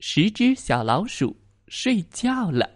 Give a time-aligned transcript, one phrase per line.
[0.00, 1.36] 十只小老鼠
[1.68, 2.70] 睡觉了。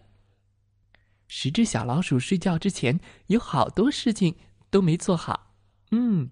[1.26, 4.34] 十只小老鼠睡觉之前有好多事情
[4.70, 5.54] 都没做好。
[5.90, 6.28] 嗯，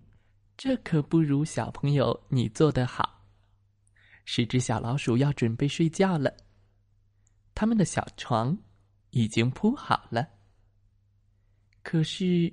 [0.56, 3.26] 这可不如小朋友你做的好。
[4.24, 6.34] 十只小老鼠要准备睡觉了，
[7.54, 8.56] 他们的小床
[9.10, 10.26] 已经铺好了。
[11.82, 12.52] 可是，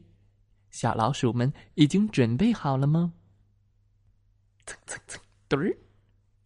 [0.69, 3.13] 小老鼠们已经准备好了吗？
[4.65, 5.75] 蹭蹭蹭，墩儿，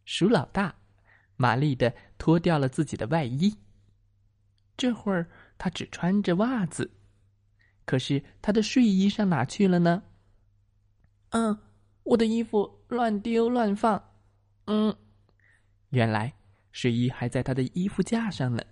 [0.05, 0.73] 鼠老大。
[1.37, 3.57] 麻利的脱掉了自己的外衣，
[4.75, 6.91] 这会儿他只穿着袜子，
[7.85, 10.03] 可是他的睡衣上哪去了呢？
[11.29, 11.57] 嗯，
[12.03, 14.11] 我的衣服乱丢乱放，
[14.65, 14.95] 嗯，
[15.89, 16.33] 原来
[16.71, 18.63] 睡衣还在他的衣服架上呢。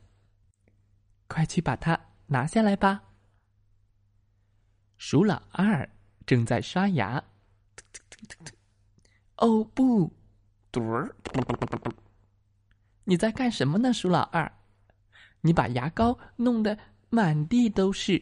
[1.27, 3.03] 快去把它拿下来吧。
[4.97, 5.89] 鼠老二
[6.25, 7.23] 正在刷牙，
[9.37, 10.13] 哦不，
[10.71, 11.15] 嘟儿。
[13.05, 14.51] 你在干什么呢，鼠老二？
[15.41, 16.77] 你把牙膏弄得
[17.09, 18.21] 满地都是，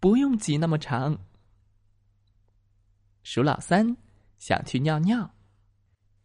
[0.00, 1.16] 不用挤那么长。
[3.22, 3.96] 鼠老三
[4.38, 5.18] 想去尿尿，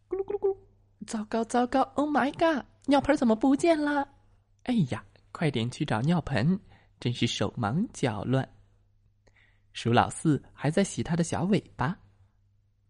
[0.08, 0.58] 咕噜咕噜咕噜，
[1.05, 4.08] 糟糕糟糕！Oh my god，尿盆怎么不见了？
[4.64, 6.58] 哎呀，快点去找尿盆，
[7.02, 8.47] 真是手忙脚乱。
[9.73, 11.97] 鼠老四还在洗他的小尾巴，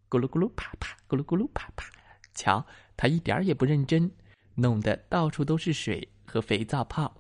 [0.08, 1.92] 咕噜咕噜啪啪，咕噜咕噜啪啪，
[2.36, 2.64] 瞧
[2.96, 4.10] 他一点也不认真。
[4.60, 7.16] 弄得到处都是水和肥皂泡。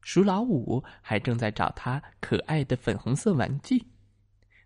[0.00, 3.84] 鼠老五还正在找他可爱的粉红色玩具，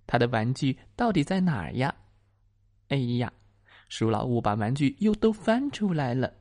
[0.06, 1.94] 他的玩具到底在哪儿呀？
[2.88, 3.32] 哎呀，
[3.88, 6.32] 鼠老五把玩具又都翻出来了。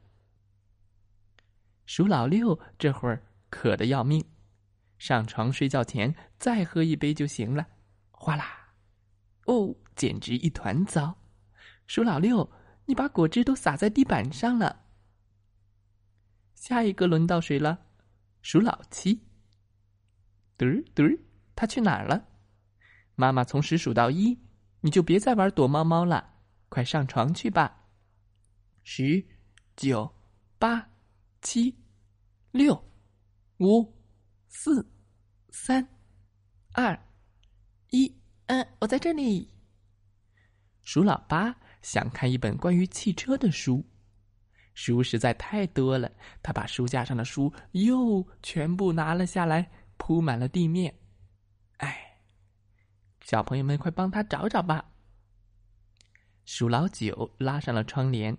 [1.86, 4.24] 鼠老六这会儿渴得要命，
[4.98, 7.66] 上床睡觉前再喝一杯就行了。
[8.12, 8.74] 哗啦，
[9.46, 11.18] 哦，简直一团糟！
[11.88, 12.52] 鼠老六。
[12.92, 14.84] 你把果汁都洒在地板上了。
[16.56, 17.86] 下一个轮到谁了？
[18.42, 19.16] 数老七。
[20.58, 21.18] 嘚儿嘚儿，
[21.56, 22.28] 他去哪儿了？
[23.16, 24.38] 妈妈从十数到一，
[24.82, 26.34] 你就别再玩躲猫猫了，
[26.68, 27.88] 快上床去吧。
[28.84, 29.24] 十、
[29.78, 30.14] 九、
[30.60, 30.90] 八、
[31.42, 31.74] 七、
[32.52, 32.76] 六、
[33.60, 33.90] 五、
[34.50, 34.86] 四、
[35.50, 35.88] 三、
[36.74, 37.02] 二、
[37.92, 38.14] 一。
[38.48, 39.50] 嗯，我在这里。
[40.84, 41.56] 数老八。
[41.82, 43.86] 想看一本关于汽车的书，
[44.74, 46.12] 书实在太多了，
[46.44, 50.96] 他把书架上的书又全部拿了下来，铺满了地面。
[51.78, 52.20] 哎，
[53.22, 54.92] 小朋友们，快帮他找找吧！
[56.46, 58.38] 鼠老九拉上了窗帘，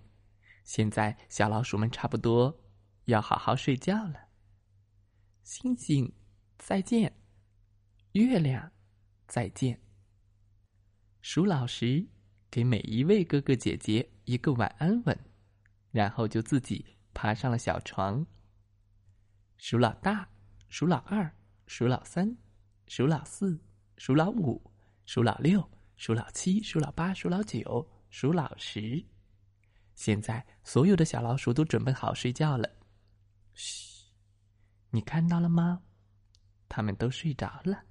[0.64, 2.60] 现在小老鼠们差不多
[3.06, 4.28] 要好好睡觉了。
[5.42, 6.12] 星星，
[6.58, 7.10] 再见；
[8.12, 8.70] 月亮，
[9.26, 9.80] 再见。
[11.20, 12.06] 鼠老十。
[12.52, 15.18] 给每一位哥哥姐姐一个晚安吻，
[15.90, 18.26] 然后就自己爬上了小床。
[19.56, 20.28] 数老大，
[20.68, 21.34] 数老二，
[21.66, 22.36] 数老三，
[22.88, 23.58] 数老四，
[23.96, 24.70] 数老五，
[25.06, 29.02] 数老六，数老七，数老八，数老九，数老十。
[29.94, 32.68] 现在所有的小老鼠都准备好睡觉了。
[33.54, 34.10] 嘘，
[34.90, 35.80] 你看到了吗？
[36.68, 37.82] 他们都睡着了。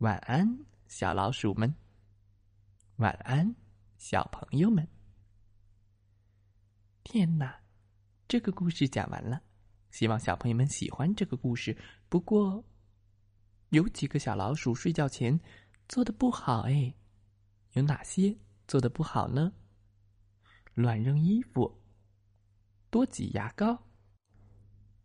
[0.00, 0.66] 晚安。
[0.92, 1.74] 小老鼠们，
[2.96, 3.56] 晚安，
[3.96, 4.86] 小朋友们。
[7.02, 7.62] 天哪，
[8.28, 9.40] 这个故事讲完了，
[9.90, 11.74] 希望小朋友们喜欢这个故事。
[12.10, 12.62] 不过，
[13.70, 15.40] 有几个小老鼠睡觉前
[15.88, 16.94] 做的不好哎，
[17.72, 18.36] 有哪些
[18.68, 19.50] 做的不好呢？
[20.74, 21.80] 乱扔衣服，
[22.90, 23.82] 多挤牙膏，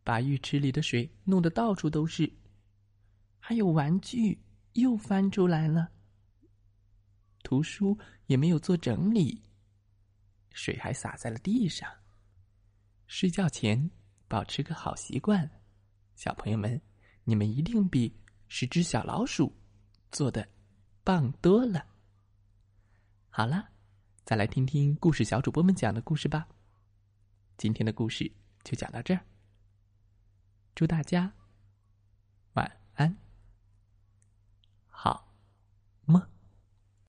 [0.04, 2.30] 把浴池里的水弄得到处都是，
[3.40, 4.38] 还有玩具。
[4.82, 5.90] 又翻出来了。
[7.44, 9.42] 图书也没有做整理，
[10.52, 11.90] 水还洒在了地上。
[13.08, 13.90] 睡觉前
[14.28, 15.50] 保持个好习惯，
[16.16, 16.80] 小朋友们，
[17.24, 18.14] 你们一定比
[18.48, 19.56] 十只小老鼠
[20.12, 20.48] 做的
[21.04, 21.86] 棒多了。
[23.30, 23.70] 好了，
[24.26, 26.48] 再来听听故事小主播们讲的故事吧。
[27.58, 28.30] 今天的故事
[28.64, 29.22] 就讲到这儿，
[30.76, 31.32] 祝大家
[32.54, 33.27] 晚安。
[36.08, 36.37] 好，么。